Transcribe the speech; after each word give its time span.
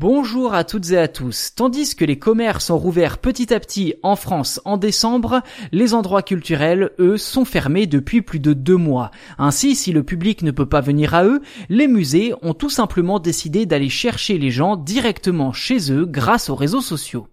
Bonjour 0.00 0.54
à 0.54 0.62
toutes 0.62 0.92
et 0.92 0.96
à 0.96 1.08
tous. 1.08 1.50
Tandis 1.56 1.96
que 1.96 2.04
les 2.04 2.20
commerces 2.20 2.70
ont 2.70 2.78
rouvert 2.78 3.18
petit 3.18 3.52
à 3.52 3.58
petit 3.58 3.94
en 4.04 4.14
France 4.14 4.60
en 4.64 4.76
décembre, 4.76 5.42
les 5.72 5.92
endroits 5.92 6.22
culturels, 6.22 6.92
eux, 7.00 7.16
sont 7.16 7.44
fermés 7.44 7.88
depuis 7.88 8.22
plus 8.22 8.38
de 8.38 8.52
deux 8.52 8.76
mois. 8.76 9.10
Ainsi, 9.38 9.74
si 9.74 9.90
le 9.90 10.04
public 10.04 10.42
ne 10.42 10.52
peut 10.52 10.68
pas 10.68 10.82
venir 10.82 11.14
à 11.14 11.24
eux, 11.24 11.42
les 11.68 11.88
musées 11.88 12.32
ont 12.42 12.54
tout 12.54 12.70
simplement 12.70 13.18
décidé 13.18 13.66
d'aller 13.66 13.88
chercher 13.88 14.38
les 14.38 14.52
gens 14.52 14.76
directement 14.76 15.52
chez 15.52 15.90
eux 15.90 16.06
grâce 16.06 16.48
aux 16.48 16.54
réseaux 16.54 16.80
sociaux. 16.80 17.26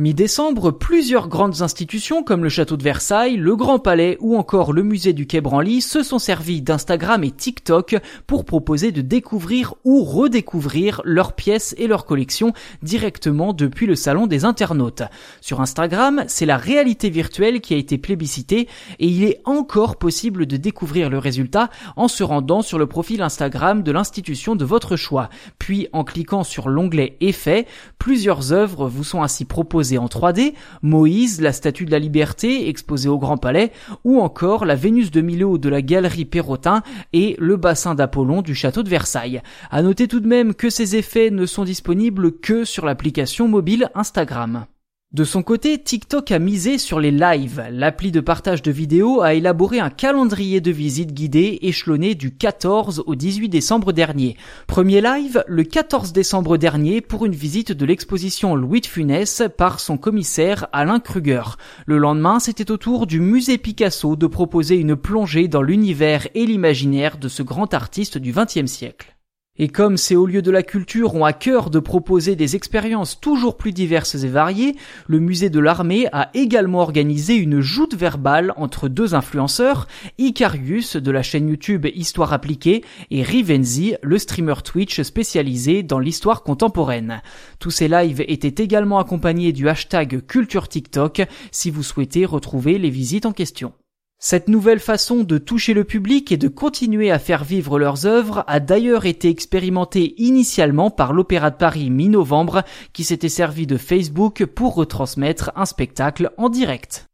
Mi-décembre, 0.00 0.70
plusieurs 0.70 1.28
grandes 1.28 1.60
institutions 1.60 2.22
comme 2.22 2.42
le 2.42 2.48
château 2.48 2.78
de 2.78 2.82
Versailles, 2.82 3.36
le 3.36 3.54
Grand 3.54 3.78
Palais 3.78 4.16
ou 4.20 4.34
encore 4.34 4.72
le 4.72 4.82
musée 4.82 5.12
du 5.12 5.26
Quai 5.26 5.42
Branly 5.42 5.82
se 5.82 6.02
sont 6.02 6.18
servis 6.18 6.62
d'Instagram 6.62 7.22
et 7.22 7.30
TikTok 7.30 7.96
pour 8.26 8.46
proposer 8.46 8.92
de 8.92 9.02
découvrir 9.02 9.74
ou 9.84 10.02
redécouvrir 10.02 11.02
leurs 11.04 11.34
pièces 11.34 11.74
et 11.76 11.86
leurs 11.86 12.06
collections 12.06 12.54
directement 12.82 13.52
depuis 13.52 13.84
le 13.84 13.94
salon 13.94 14.26
des 14.26 14.46
internautes. 14.46 15.02
Sur 15.42 15.60
Instagram, 15.60 16.24
c'est 16.28 16.46
la 16.46 16.56
réalité 16.56 17.10
virtuelle 17.10 17.60
qui 17.60 17.74
a 17.74 17.76
été 17.76 17.98
plébiscitée 17.98 18.68
et 19.00 19.06
il 19.06 19.22
est 19.22 19.42
encore 19.44 19.96
possible 19.96 20.46
de 20.46 20.56
découvrir 20.56 21.10
le 21.10 21.18
résultat 21.18 21.68
en 21.96 22.08
se 22.08 22.24
rendant 22.24 22.62
sur 22.62 22.78
le 22.78 22.86
profil 22.86 23.20
Instagram 23.20 23.82
de 23.82 23.92
l'institution 23.92 24.56
de 24.56 24.64
votre 24.64 24.96
choix. 24.96 25.28
Puis 25.58 25.88
en 25.92 26.04
cliquant 26.04 26.42
sur 26.42 26.70
l'onglet 26.70 27.18
Effets, 27.20 27.66
plusieurs 27.98 28.54
œuvres 28.54 28.88
vous 28.88 29.04
sont 29.04 29.22
ainsi 29.22 29.44
proposées 29.44 29.89
en 29.98 30.06
3D, 30.06 30.54
Moïse, 30.82 31.40
la 31.40 31.52
statue 31.52 31.84
de 31.84 31.90
la 31.90 31.98
liberté 31.98 32.68
exposée 32.68 33.08
au 33.08 33.18
Grand 33.18 33.36
Palais, 33.36 33.72
ou 34.04 34.20
encore 34.20 34.64
la 34.64 34.74
Vénus 34.74 35.10
de 35.10 35.20
Milo 35.20 35.58
de 35.58 35.68
la 35.68 35.82
galerie 35.82 36.24
Perrotin 36.24 36.82
et 37.12 37.36
le 37.38 37.56
bassin 37.56 37.94
d'Apollon 37.94 38.42
du 38.42 38.54
château 38.54 38.82
de 38.82 38.88
Versailles. 38.88 39.42
À 39.70 39.82
noter 39.82 40.08
tout 40.08 40.20
de 40.20 40.28
même 40.28 40.54
que 40.54 40.70
ces 40.70 40.96
effets 40.96 41.30
ne 41.30 41.46
sont 41.46 41.64
disponibles 41.64 42.38
que 42.40 42.64
sur 42.64 42.86
l'application 42.86 43.48
mobile 43.48 43.90
Instagram. 43.94 44.66
De 45.12 45.24
son 45.24 45.42
côté, 45.42 45.76
TikTok 45.76 46.30
a 46.30 46.38
misé 46.38 46.78
sur 46.78 47.00
les 47.00 47.10
lives. 47.10 47.64
L'appli 47.72 48.12
de 48.12 48.20
partage 48.20 48.62
de 48.62 48.70
vidéos 48.70 49.22
a 49.22 49.34
élaboré 49.34 49.80
un 49.80 49.90
calendrier 49.90 50.60
de 50.60 50.70
visites 50.70 51.12
guidées 51.12 51.58
échelonné 51.62 52.14
du 52.14 52.32
14 52.32 53.02
au 53.04 53.16
18 53.16 53.48
décembre 53.48 53.90
dernier. 53.90 54.36
Premier 54.68 55.00
live 55.00 55.42
le 55.48 55.64
14 55.64 56.12
décembre 56.12 56.58
dernier 56.58 57.00
pour 57.00 57.26
une 57.26 57.34
visite 57.34 57.72
de 57.72 57.84
l'exposition 57.86 58.54
Louis 58.54 58.82
de 58.82 58.86
Funès 58.86 59.42
par 59.58 59.80
son 59.80 59.96
commissaire 59.96 60.68
Alain 60.72 61.00
Kruger. 61.00 61.42
Le 61.86 61.98
lendemain, 61.98 62.38
c'était 62.38 62.70
au 62.70 62.76
tour 62.76 63.08
du 63.08 63.18
musée 63.18 63.58
Picasso 63.58 64.14
de 64.14 64.28
proposer 64.28 64.76
une 64.76 64.94
plongée 64.94 65.48
dans 65.48 65.62
l'univers 65.62 66.28
et 66.36 66.46
l'imaginaire 66.46 67.18
de 67.18 67.26
ce 67.26 67.42
grand 67.42 67.74
artiste 67.74 68.16
du 68.16 68.30
XXe 68.30 68.70
siècle. 68.70 69.16
Et 69.62 69.68
comme 69.68 69.98
ces 69.98 70.16
hauts 70.16 70.24
lieux 70.24 70.40
de 70.40 70.50
la 70.50 70.62
culture 70.62 71.14
ont 71.14 71.26
à 71.26 71.34
cœur 71.34 71.68
de 71.68 71.80
proposer 71.80 72.34
des 72.34 72.56
expériences 72.56 73.20
toujours 73.20 73.58
plus 73.58 73.72
diverses 73.72 74.14
et 74.14 74.26
variées, 74.26 74.74
le 75.06 75.18
musée 75.18 75.50
de 75.50 75.60
l'armée 75.60 76.08
a 76.12 76.30
également 76.32 76.78
organisé 76.78 77.34
une 77.34 77.60
joute 77.60 77.94
verbale 77.94 78.54
entre 78.56 78.88
deux 78.88 79.14
influenceurs, 79.14 79.86
Icarius 80.16 80.96
de 80.96 81.10
la 81.10 81.22
chaîne 81.22 81.50
YouTube 81.50 81.86
Histoire 81.94 82.32
appliquée 82.32 82.82
et 83.10 83.22
Rivenzi, 83.22 83.96
le 84.02 84.16
streamer 84.16 84.62
Twitch 84.64 85.02
spécialisé 85.02 85.82
dans 85.82 85.98
l'histoire 85.98 86.42
contemporaine. 86.42 87.20
Tous 87.58 87.70
ces 87.70 87.88
lives 87.88 88.24
étaient 88.28 88.64
également 88.64 88.98
accompagnés 88.98 89.52
du 89.52 89.68
hashtag 89.68 90.24
culture 90.26 90.68
TikTok 90.68 91.20
si 91.52 91.70
vous 91.70 91.82
souhaitez 91.82 92.24
retrouver 92.24 92.78
les 92.78 92.88
visites 92.88 93.26
en 93.26 93.32
question. 93.32 93.74
Cette 94.22 94.48
nouvelle 94.48 94.80
façon 94.80 95.24
de 95.24 95.38
toucher 95.38 95.72
le 95.72 95.84
public 95.84 96.30
et 96.30 96.36
de 96.36 96.48
continuer 96.48 97.10
à 97.10 97.18
faire 97.18 97.42
vivre 97.42 97.78
leurs 97.78 98.04
œuvres 98.04 98.44
a 98.48 98.60
d'ailleurs 98.60 99.06
été 99.06 99.30
expérimentée 99.30 100.14
initialement 100.18 100.90
par 100.90 101.14
l'Opéra 101.14 101.50
de 101.50 101.56
Paris 101.56 101.88
mi-novembre 101.88 102.62
qui 102.92 103.02
s'était 103.02 103.30
servi 103.30 103.66
de 103.66 103.78
Facebook 103.78 104.44
pour 104.44 104.74
retransmettre 104.74 105.52
un 105.56 105.64
spectacle 105.64 106.32
en 106.36 106.50
direct. 106.50 107.09